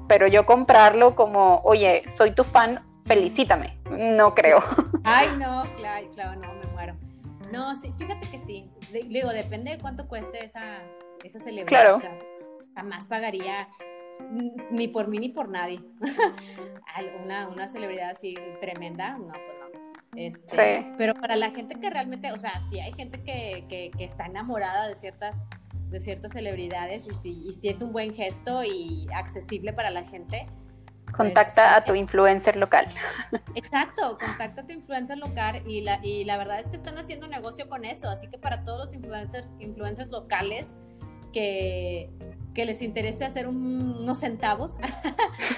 [0.07, 3.77] Pero yo comprarlo como, oye, soy tu fan, felicítame.
[3.89, 4.63] No creo.
[5.03, 6.95] Ay, no, claro, claro, no, me muero.
[7.51, 8.69] No, sí, fíjate que sí.
[8.91, 10.79] Digo, depende de cuánto cueste esa,
[11.23, 11.99] esa celebración.
[11.99, 12.19] Claro.
[12.75, 13.67] Jamás pagaría
[14.71, 15.81] ni por mí ni por nadie.
[17.23, 19.59] una, una celebridad así tremenda, no, pues
[20.15, 24.25] este, Pero para la gente que realmente, o sea, sí hay gente que, que, está
[24.25, 25.47] enamorada de ciertas,
[25.89, 30.03] de ciertas celebridades y si, y si es un buen gesto y accesible para la
[30.03, 30.47] gente.
[31.05, 32.87] Pues, contacta a tu influencer local.
[33.55, 37.27] Exacto, contacta a tu influencer local y la, y la verdad es que están haciendo
[37.27, 40.75] negocio con eso, así que para todos los influencers, influencers locales
[41.31, 42.09] que,
[42.53, 44.77] que les interese hacer unos centavos,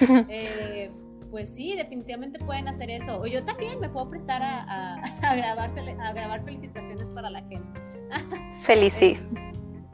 [0.28, 0.90] eh,
[1.32, 3.18] pues sí, definitivamente pueden hacer eso.
[3.18, 5.34] O yo también me puedo prestar a, a,
[6.14, 7.80] grabar felicitaciones para la gente.
[8.64, 9.16] Felici.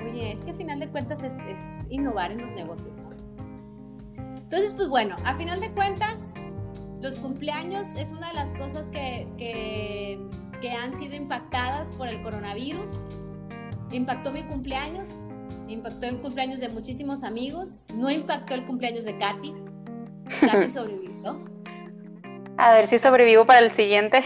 [0.00, 3.08] Oye, es que a final de cuentas es, innovar en los negocios, ¿no?
[4.36, 6.20] Entonces, pues bueno, a final de cuentas,
[7.00, 10.18] los cumpleaños es una de las cosas que, que,
[10.60, 12.88] que han sido impactadas por el coronavirus.
[13.92, 15.08] Impactó mi cumpleaños,
[15.68, 19.54] impactó el cumpleaños de muchísimos amigos, no impactó el cumpleaños de Katy.
[20.40, 21.38] Katy sobrevivió.
[22.56, 24.22] A ver si sobrevivo para el siguiente.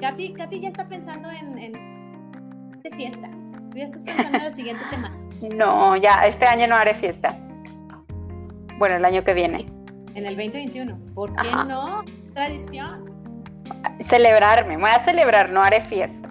[0.00, 1.72] Katy, Katy ya está pensando en,
[2.82, 3.30] de fiesta.
[3.70, 5.16] Tú ya estás pensando en el siguiente tema.
[5.56, 7.34] No, ya, este año no haré fiesta.
[8.76, 9.64] Bueno, el año que viene.
[10.14, 11.14] En el 2021.
[11.14, 12.04] ¿Por qué no?
[12.34, 13.10] Tradición.
[14.02, 16.29] Celebrarme, voy a celebrar, no haré fiesta.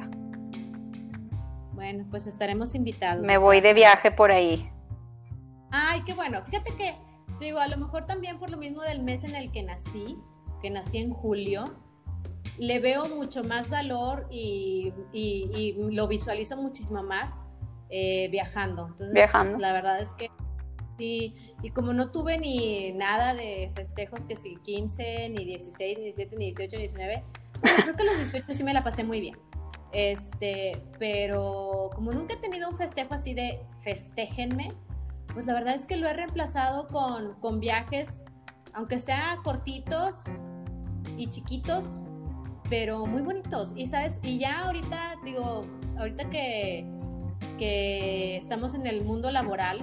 [1.90, 3.26] Bueno, pues estaremos invitados.
[3.26, 4.70] Me voy de viaje por ahí.
[5.72, 6.44] Ay, qué bueno.
[6.44, 6.94] Fíjate que
[7.40, 10.16] digo, a lo mejor también por lo mismo del mes en el que nací,
[10.62, 11.64] que nací en julio,
[12.60, 14.94] le veo mucho más valor y,
[15.90, 17.42] lo visualizo muchísimo más
[17.90, 18.86] eh, viajando.
[18.90, 19.58] Entonces, viajando.
[19.58, 20.30] La verdad es que
[21.00, 26.04] sí, y como no tuve ni nada de festejos que si 15, ni 16, ni
[26.04, 27.24] 17, ni 18, ni 19,
[27.82, 29.40] creo que los 18 sí me la pasé muy bien.
[29.92, 34.72] Este, pero como nunca he tenido un festejo así de festéjenme,
[35.34, 38.24] pues la verdad es que lo he reemplazado con, con viajes,
[38.74, 40.44] aunque sean cortitos
[41.18, 42.04] y chiquitos,
[42.70, 43.74] pero muy bonitos.
[43.76, 45.66] Y sabes, y ya ahorita, digo,
[45.98, 46.86] ahorita que,
[47.58, 49.80] que estamos en el mundo laboral,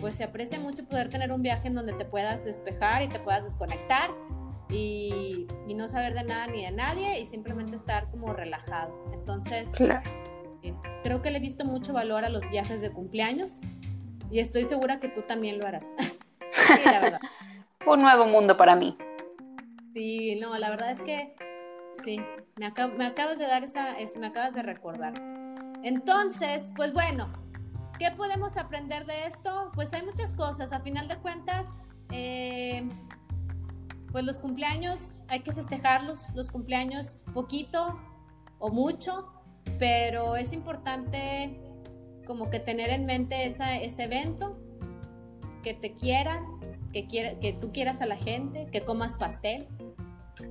[0.00, 3.20] pues se aprecia mucho poder tener un viaje en donde te puedas despejar y te
[3.20, 4.10] puedas desconectar
[4.72, 8.92] y, y no saber de nada ni de nadie y simplemente estar como relajado.
[9.12, 9.72] Entonces,
[10.62, 13.62] eh, creo que le he visto mucho valor a los viajes de cumpleaños
[14.30, 15.94] y estoy segura que tú también lo harás.
[16.50, 17.20] sí, la verdad.
[17.86, 18.96] Un nuevo mundo para mí.
[19.92, 21.34] Sí, no, la verdad es que
[21.94, 22.20] sí,
[22.56, 25.14] me, acabas de dar esa, me acabas de recordar.
[25.82, 27.32] Entonces, pues bueno,
[27.98, 29.70] ¿qué podemos aprender de esto?
[29.74, 30.72] Pues hay muchas cosas.
[30.72, 32.88] A final de cuentas, eh,
[34.12, 37.98] pues los cumpleaños hay que festejarlos, los cumpleaños poquito
[38.58, 39.32] o mucho,
[39.78, 41.58] pero es importante
[42.26, 44.56] como que tener en mente esa, ese evento,
[45.64, 46.44] que te quieran,
[46.92, 49.66] que, quiera, que tú quieras a la gente, que comas pastel.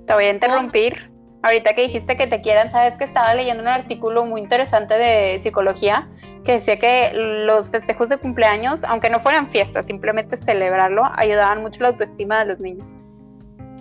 [0.06, 1.12] Te voy a interrumpir.
[1.44, 5.40] Ahorita que dijiste que te quieran, sabes que estaba leyendo un artículo muy interesante de
[5.42, 6.08] psicología
[6.46, 11.82] que decía que los festejos de cumpleaños, aunque no fueran fiestas, simplemente celebrarlo, ayudaban mucho
[11.82, 13.01] la autoestima de los niños.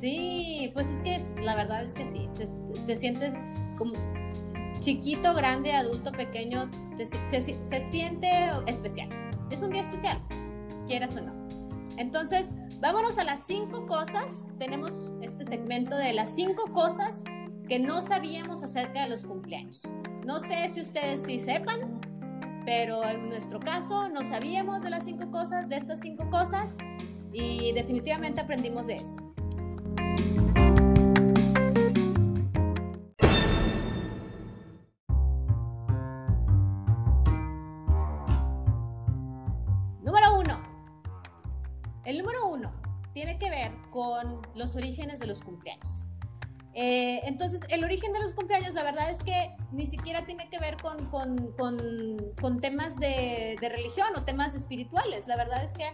[0.00, 2.26] Sí, pues es que la verdad es que sí,
[2.86, 3.38] te sientes
[3.76, 3.92] como,
[4.78, 8.28] chiquito, grande, adulto, pequeño, se, siente
[8.66, 9.08] especial.
[9.50, 10.22] Es un día especial,
[10.86, 11.34] quieras o no.
[11.98, 14.54] Entonces, vámonos a las cinco cosas.
[14.58, 17.22] Tenemos este segmento de las cinco cosas
[17.68, 19.82] que no sabíamos acerca de los cumpleaños.
[20.24, 22.00] No sé si ustedes sí sepan,
[22.64, 26.78] pero en nuestro caso no sabíamos de las cinco cosas, de estas cinco cosas,
[27.32, 29.30] y definitivamente aprendimos de eso.
[44.00, 46.06] Con los orígenes de los cumpleaños.
[46.72, 50.58] Eh, entonces, el origen de los cumpleaños, la verdad es que ni siquiera tiene que
[50.58, 51.52] ver con, con,
[52.40, 55.28] con, temas de, de, religión o temas espirituales.
[55.28, 55.84] La verdad es que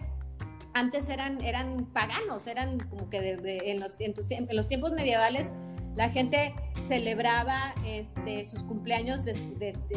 [0.72, 4.14] antes eran, eran paganos, eran como que en, los, en,
[4.54, 5.50] los, tiempos medievales
[5.96, 6.54] la gente
[6.86, 9.22] celebraba este, sus cumpleaños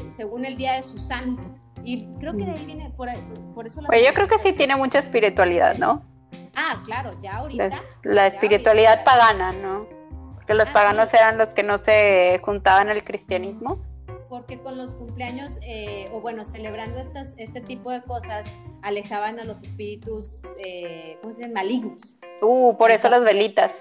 [0.08, 1.44] según el día de su santo.
[1.84, 3.10] Y creo que de ahí viene, por,
[3.54, 3.84] por eso...
[3.86, 6.10] Pues yo creo que sí tiene mucha espiritualidad, ¿no?
[6.56, 7.70] Ah, claro, ya ahorita.
[8.04, 9.88] la espiritualidad pagana, ¿no?
[10.36, 13.82] Porque los paganos eran los que no se juntaban al cristianismo.
[14.30, 19.44] Porque con los cumpleaños, eh, o bueno, celebrando estas, este tipo de cosas, alejaban a
[19.44, 21.54] los espíritus, eh, ¿cómo se llaman?
[21.54, 22.16] Malignos.
[22.42, 23.74] Uh, por eso las velitas.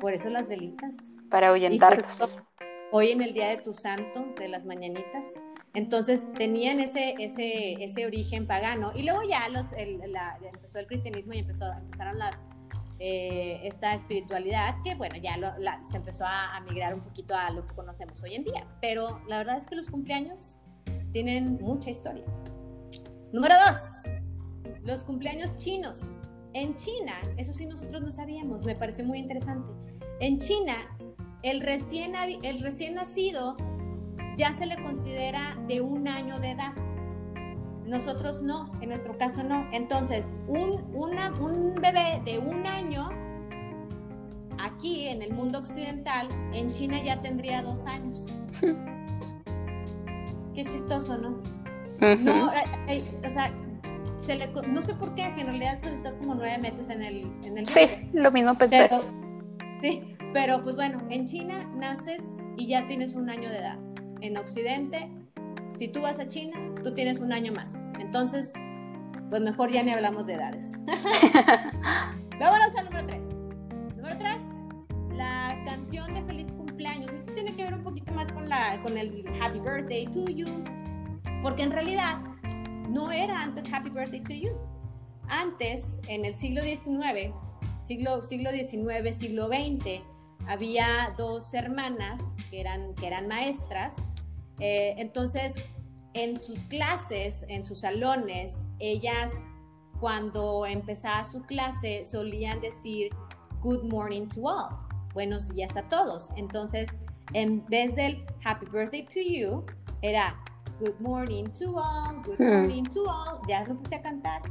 [0.00, 0.96] Por eso las velitas.
[1.30, 2.38] Para ahuyentarlos.
[2.90, 5.34] Hoy en el día de tu santo, de las mañanitas,
[5.78, 8.90] entonces tenían ese, ese, ese origen pagano.
[8.96, 12.48] Y luego ya los, empezó el cristianismo y empezó, empezaron las,
[12.98, 15.36] eh, esta espiritualidad que, bueno, ya
[15.84, 18.66] se empezó a, a, migrar un poquito a lo que conocemos hoy en día.
[18.80, 20.58] Pero la verdad es que los cumpleaños
[21.12, 22.24] tienen mucha historia.
[23.32, 24.10] Número dos,
[24.82, 26.22] los cumpleaños chinos.
[26.54, 29.70] En China, eso sí nosotros no sabíamos, me pareció muy interesante.
[30.18, 30.74] En China,
[31.44, 33.56] el recién, el recién nacido
[34.38, 36.72] ya se le considera de un año de edad.
[37.84, 39.66] Nosotros no, en nuestro caso no.
[39.72, 43.08] Entonces, un, un bebé de un año,
[44.62, 48.32] aquí en el mundo occidental, en China ya tendría dos años.
[50.54, 51.42] Qué chistoso, ¿no?
[52.00, 53.50] No, eh, eh, o sea,
[54.68, 57.22] no sé por qué, si en realidad pues estás como nueve meses en el...
[57.42, 57.80] En el sí,
[58.12, 58.86] lo mismo pensé.
[58.88, 59.02] Pero,
[59.82, 63.87] sí, pero pues bueno, en China naces y ya tienes un año de edad.
[64.20, 65.10] En Occidente,
[65.70, 67.92] si tú vas a China, tú tienes un año más.
[67.98, 68.54] Entonces,
[69.30, 70.78] pues mejor ya ni hablamos de edades.
[72.38, 73.26] Vámonos al número tres.
[73.96, 74.42] Número tres,
[75.12, 77.12] la canción de feliz cumpleaños.
[77.12, 80.46] Esto tiene que ver un poquito más con, la, con el Happy Birthday to You
[81.42, 82.18] porque en realidad
[82.88, 84.50] no era antes Happy Birthday to You.
[85.28, 87.34] Antes, en el siglo XIX,
[87.78, 90.02] siglo, siglo XIX, siglo XX,
[90.48, 94.02] había dos hermanas que eran, que eran maestras.
[94.58, 95.56] Eh, entonces,
[96.14, 99.32] en sus clases, en sus salones, ellas
[100.00, 103.10] cuando empezaba su clase solían decir
[103.60, 104.76] Good morning to all,
[105.12, 106.30] buenos días a todos.
[106.36, 106.88] Entonces,
[107.34, 109.64] en vez del Happy Birthday to you,
[110.00, 110.34] era
[110.80, 114.42] Good Morning to All, Good Morning to All, ya lo puse a cantar,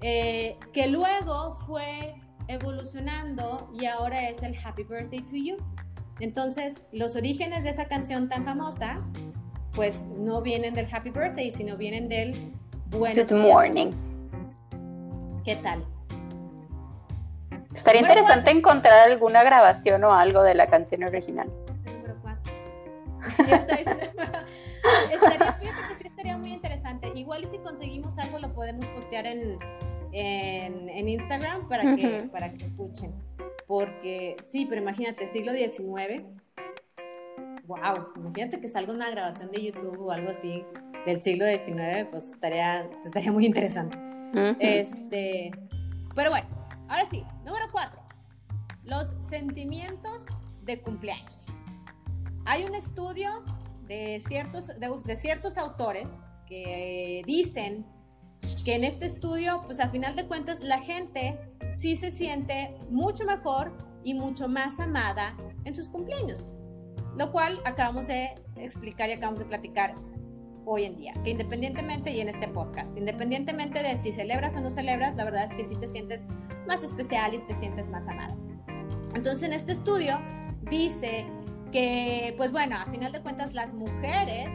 [0.00, 2.14] eh, que luego fue
[2.48, 5.56] evolucionando y ahora es el Happy Birthday to You.
[6.20, 9.00] Entonces, los orígenes de esa canción tan famosa,
[9.74, 12.52] pues no vienen del Happy Birthday, sino vienen del
[12.86, 13.92] Buenos Good Morning.
[15.44, 15.84] ¿Qué tal?
[17.74, 21.48] Estaría interesante encontrar alguna grabación o algo de la canción original.
[21.84, 22.52] Número 4.
[23.46, 23.74] Ya está.
[25.12, 27.12] estaría, fíjate que sí estaría muy interesante.
[27.14, 29.58] Igual y si conseguimos algo lo podemos postear en,
[30.12, 33.12] en, Instagram para que, para que escuchen.
[33.66, 36.24] Porque sí, pero imagínate, siglo XIX.
[37.66, 40.64] Wow, imagínate que salga una grabación de YouTube o algo así
[41.04, 43.96] del siglo XIX, pues estaría, estaría muy interesante.
[44.58, 45.50] Este,
[46.14, 46.46] pero bueno,
[46.88, 48.02] ahora sí, número cuatro,
[48.84, 50.26] los sentimientos
[50.62, 51.46] de cumpleaños.
[52.44, 53.44] Hay un estudio
[53.86, 57.86] de ciertos, de, ciertos autores que dicen
[58.64, 61.38] que en este estudio, pues a final de cuentas, la gente
[61.72, 66.54] sí se siente mucho mejor y mucho más amada en sus cumpleaños,
[67.16, 69.94] lo cual acabamos de explicar y acabamos de platicar
[70.64, 74.70] hoy en día, que independientemente y en este podcast, independientemente de si celebras o no
[74.70, 76.26] celebras, la verdad es que sí te sientes
[76.66, 78.36] más especial y te sientes más amada.
[79.14, 80.18] Entonces en este estudio
[80.68, 81.26] dice
[81.70, 84.52] que pues bueno, a final de cuentas las mujeres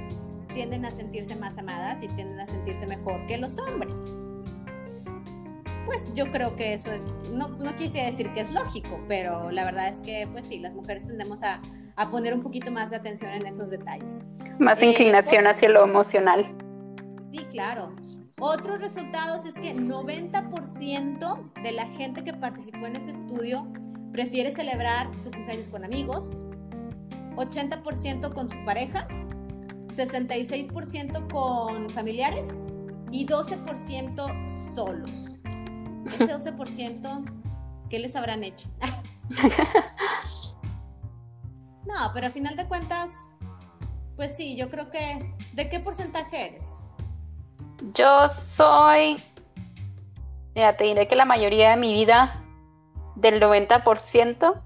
[0.53, 4.17] tienden a sentirse más amadas y tienden a sentirse mejor que los hombres.
[5.85, 9.63] Pues yo creo que eso es, no, no quise decir que es lógico, pero la
[9.65, 11.61] verdad es que pues sí, las mujeres tendemos a,
[11.95, 14.19] a poner un poquito más de atención en esos detalles.
[14.59, 16.45] Más inclinación hacia lo emocional.
[17.31, 17.95] Sí, claro.
[18.39, 23.67] Otros resultados es que 90% de la gente que participó en ese estudio
[24.11, 26.41] prefiere celebrar su cumpleaños con amigos,
[27.35, 29.07] 80% con su pareja
[29.91, 32.47] 66% con familiares
[33.11, 35.39] y 12% solos.
[36.07, 37.41] Ese 12%,
[37.89, 38.69] ¿qué les habrán hecho?
[41.85, 43.13] no, pero a final de cuentas,
[44.15, 45.19] pues sí, yo creo que...
[45.53, 46.81] ¿De qué porcentaje eres?
[47.93, 49.21] Yo soy...
[50.55, 52.43] Mira, te diré que la mayoría de mi vida,
[53.15, 54.61] del 90%,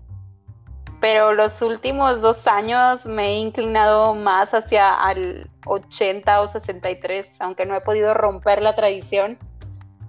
[1.06, 7.68] pero los últimos dos años me he inclinado más hacia al 80 o 63, aunque
[7.68, 9.38] no he podido romper la tradición.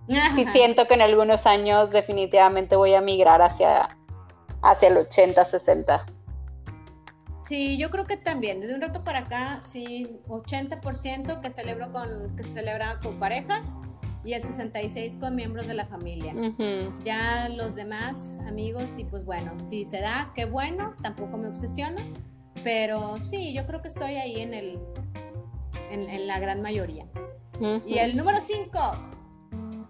[0.09, 3.95] Y siento que en algunos años definitivamente voy a migrar hacia,
[4.63, 6.07] hacia el 80, 60.
[7.43, 12.35] Sí, yo creo que también, desde un rato para acá, sí, 80% que celebro con,
[12.37, 13.75] que se celebra con parejas
[14.27, 16.35] y el 66 con miembros de la familia.
[17.05, 22.03] Ya los demás amigos, y pues bueno, si se da, qué bueno, tampoco me obsesiona,
[22.65, 24.81] pero sí, yo creo que estoy ahí en, el,
[25.91, 27.07] en, la gran mayoría.
[27.87, 28.79] Y el número 5,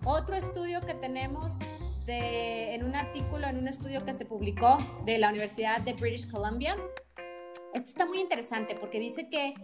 [0.05, 1.59] otro estudio que tenemos
[2.05, 4.76] de, en un artículo, en un estudio que se publicó
[5.07, 6.76] de la Universidad de British Columbia.
[7.72, 9.55] Este está muy interesante porque dice que,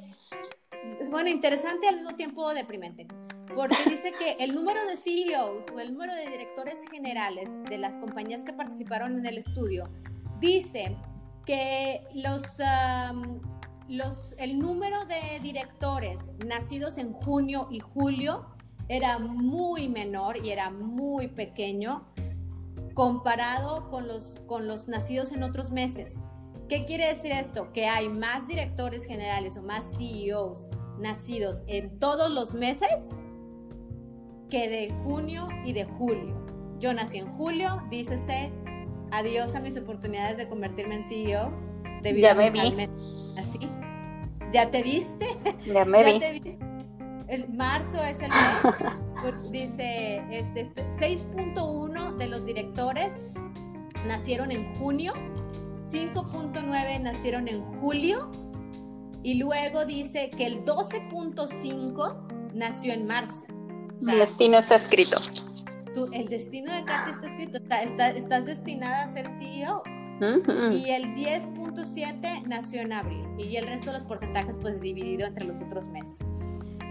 [1.10, 3.06] bueno, interesante al mismo tiempo deprimente
[3.54, 7.98] porque dice que el número de CEOs o el número de directores generales de las
[7.98, 9.88] compañías que participaron en el estudio
[10.40, 10.96] dice
[11.46, 12.58] que los,
[13.88, 18.46] los, el número de directores nacidos en junio y julio
[18.88, 22.06] era muy menor y era muy pequeño
[22.94, 26.16] comparado con los, con los nacidos en otros meses.
[26.68, 27.72] ¿Qué quiere decir esto?
[27.72, 30.66] Que hay más directores generales o más CEOs
[30.98, 33.10] nacidos en todos los meses
[34.52, 36.36] que de junio y de julio.
[36.78, 38.52] Yo nací en julio, dícese
[39.10, 41.50] adiós a mis oportunidades de convertirme en CEO.
[42.02, 42.60] Debido ya me vi.
[43.38, 43.58] Así.
[44.52, 45.26] ¿Ya te viste?
[45.64, 46.58] Ya me vi.
[47.28, 49.50] El marzo es el mes.
[49.50, 53.30] dice este, 6.1 de los directores
[54.06, 55.14] nacieron en junio,
[55.90, 58.30] 5.9 nacieron en julio
[59.22, 63.46] y luego dice que el 12.5 nació en marzo
[64.08, 65.16] el destino está escrito.
[66.12, 67.58] el destino de Katy está escrito.
[68.16, 69.82] estás destinada a ser CEO.
[70.70, 73.26] Y el 10.7 nació en abril.
[73.38, 76.28] Y el resto de los porcentajes, pues dividido entre los otros meses.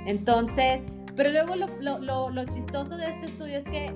[0.05, 3.93] Entonces, pero luego lo, lo chistoso de este estudio es que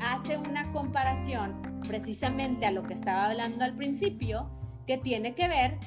[0.00, 4.48] hace una comparación precisamente a lo que estaba hablando al principio,
[4.86, 5.78] que tiene que ver,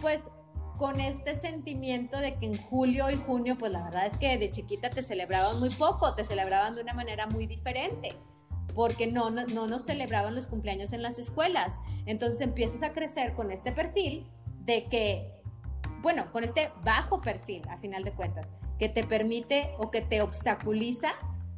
[0.00, 0.30] pues,
[0.76, 4.50] con este sentimiento de que en julio y junio, pues la verdad es que de
[4.50, 8.10] chiquita te celebraban muy poco, te celebraban de una manera muy diferente,
[8.74, 11.80] porque no, no, no nos celebraban los cumpleaños en las escuelas.
[12.06, 14.26] Entonces empiezas a crecer con este perfil
[14.60, 15.42] de que,
[16.00, 20.22] bueno, con este bajo perfil, a final de cuentas, que te permite o que te
[20.22, 21.12] obstaculiza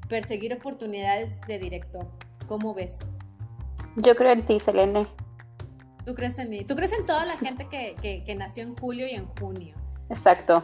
[0.09, 2.07] perseguir oportunidades de director.
[2.47, 3.11] ¿Cómo ves?
[3.97, 5.07] Yo creo en ti, Selene.
[6.07, 6.65] Tú crees en mí.
[6.65, 9.75] Tú crees en toda la gente que, que, nació en julio y en junio.
[10.09, 10.63] Exacto.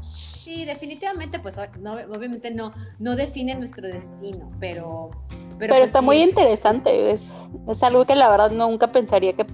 [0.00, 5.10] Sí, definitivamente, pues obviamente no, no define nuestro destino, pero...
[5.58, 7.22] Pero, pues, está muy interesante, es,
[7.66, 9.46] es, algo que la verdad nunca pensaría que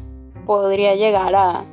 [0.44, 1.64] podría llegar a,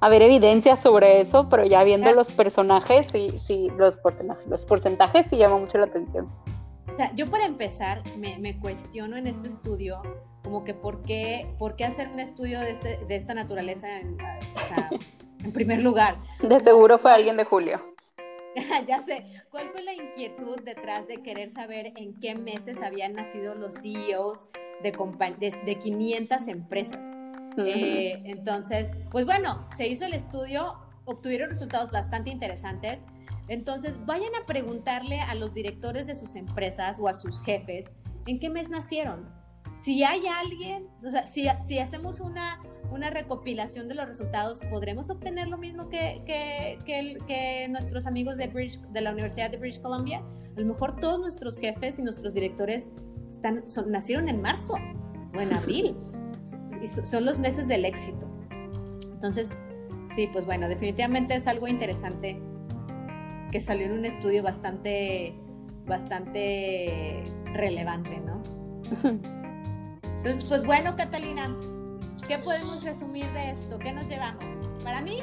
[0.00, 4.64] a ver evidencias sobre eso, pero ya viendo los personajes, sí, sí, los porcentajes, los
[4.66, 6.28] porcentajes sí llama mucho la atención.
[6.92, 10.02] O sea, yo para empezar me, me cuestiono en este estudio
[10.42, 14.16] como que por qué, por qué hacer un estudio de, este, de esta naturaleza en,
[15.44, 16.18] en primer lugar.
[16.42, 17.80] De seguro fue alguien de Julio.
[18.86, 23.54] ya sé, ¿cuál fue la inquietud detrás de querer saber en qué meses habían nacido
[23.54, 24.48] los CEOs
[24.82, 24.92] de,
[25.38, 27.06] de, de 500 empresas?
[27.58, 33.04] Eh, entonces, pues bueno, se hizo el estudio, obtuvieron resultados bastante interesantes.
[33.48, 37.92] Entonces, vayan a preguntarle a los directores de sus empresas o a sus jefes
[38.26, 39.39] en qué mes nacieron
[39.74, 42.60] si hay alguien, o sea, si, si hacemos una,
[42.90, 48.48] una recopilación de los resultados, ¿podremos obtener lo mismo que, que, que, nuestros amigos de,
[48.90, 50.22] de la Universidad de British Columbia?
[50.56, 52.90] A lo mejor todos nuestros jefes y nuestros directores
[53.28, 54.74] están, nacieron en marzo
[55.34, 55.96] o en abril.
[57.04, 58.28] son los meses del éxito.
[59.12, 59.50] Entonces,
[60.14, 62.40] sí, pues bueno, definitivamente es algo interesante
[63.52, 65.34] que salió en un estudio bastante,
[65.86, 68.42] bastante relevante, ¿no?
[70.20, 71.56] Entonces, pues bueno, Catalina,
[72.28, 73.78] ¿qué podemos resumir de esto?
[73.78, 74.44] ¿Qué nos llevamos?
[74.84, 75.16] Para mí,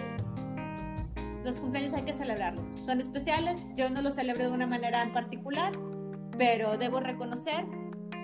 [1.45, 2.73] los cumpleaños hay que celebrarlos.
[2.81, 5.71] Son especiales, yo no los celebro de una manera en particular,
[6.35, 7.63] pero debo reconocer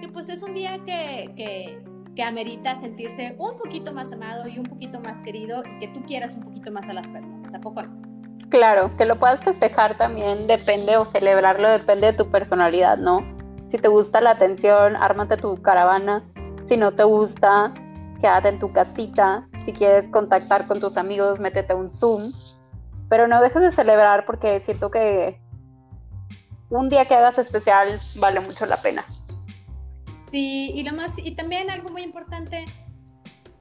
[0.01, 1.79] que pues es un día que, que,
[2.15, 6.01] que amerita sentirse un poquito más amado y un poquito más querido y que tú
[6.07, 7.53] quieras un poquito más a las personas.
[7.53, 8.01] ¿A poco no?
[8.49, 13.23] Claro, que lo puedas festejar también depende o celebrarlo depende de tu personalidad, ¿no?
[13.69, 16.23] Si te gusta la atención, ármate tu caravana.
[16.67, 17.73] Si no te gusta,
[18.21, 19.47] quédate en tu casita.
[19.65, 22.31] Si quieres contactar con tus amigos, métete un Zoom.
[23.09, 25.39] Pero no dejes de celebrar porque siento que
[26.69, 29.05] un día que hagas especial vale mucho la pena.
[30.31, 32.65] Sí, y lo más, y también algo muy importante,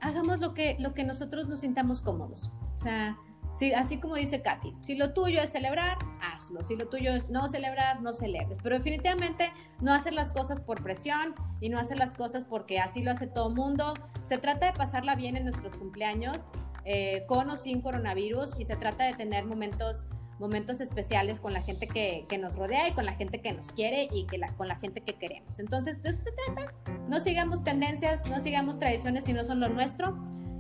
[0.01, 2.51] hagamos lo que, lo que nosotros nos sintamos cómodos.
[2.75, 3.19] O sea,
[3.53, 6.65] Sí, así como dice Katy, si lo tuyo es celebrar, hazlo.
[6.65, 8.59] Si lo tuyo es no celebrar, no celebres.
[8.63, 13.03] Pero definitivamente no hacer las cosas por presión y no hacer las cosas porque así
[13.03, 13.93] lo hace todo mundo.
[14.23, 16.49] Se trata de pasarla bien en nuestros cumpleaños,
[16.87, 20.07] eh, con o sin coronavirus, y se trata de tener momentos,
[20.39, 24.09] momentos especiales con la gente que, nos rodea y con la gente que nos quiere
[24.11, 25.59] y que con la gente que queremos.
[25.59, 26.73] Entonces, de eso se trata.
[27.07, 30.17] No sigamos tendencias, no sigamos tradiciones si no son lo nuestro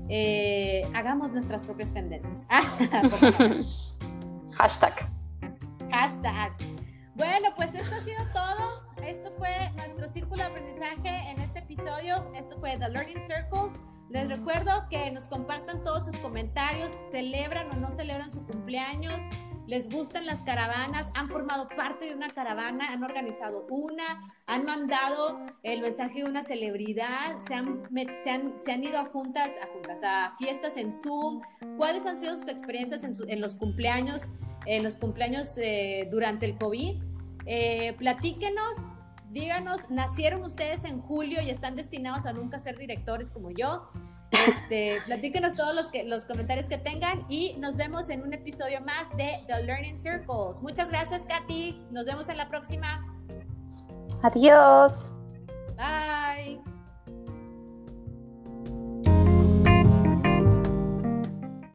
[0.08, 2.46] eh, hagamos nuestras propias tendencias.
[4.52, 5.08] Hashtag.
[5.90, 6.52] Hashtag.
[7.14, 8.82] Bueno, pues esto ha sido todo.
[9.06, 12.30] Esto fue nuestro círculo de aprendizaje en este episodio.
[12.34, 13.80] Esto fue The Learning Circles.
[14.08, 19.22] Les recuerdo que nos compartan todos sus comentarios, celebran o no celebran su cumpleaños,
[19.66, 25.38] les gustan las caravanas, han formado parte de una caravana, han organizado una, han mandado
[25.62, 27.82] el mensaje de una celebridad, se han,
[28.18, 31.42] se han, ido a juntas, a juntas, a fiestas en Zoom.
[31.76, 34.22] ¿Cuáles han sido sus experiencias en, los cumpleaños,
[34.66, 37.00] en los cumpleaños eh, durante el COVID?
[37.46, 38.76] Eh, platíquenos,
[39.30, 43.90] díganos, ¿nacieron ustedes en julio y están destinados a nunca ser directores como yo?
[44.32, 48.80] Este, platíquenos todos los, que, los comentarios que tengan y nos vemos en un episodio
[48.80, 50.60] más de The Learning Circles.
[50.62, 51.86] Muchas gracias, Katy.
[51.90, 53.06] Nos vemos en la próxima.
[54.22, 55.12] Adiós.
[55.76, 56.71] Bye.